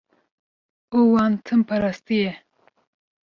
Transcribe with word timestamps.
û 0.97 0.97
wan 1.13 1.33
tim 1.45 1.61
parastiye. 1.67 2.31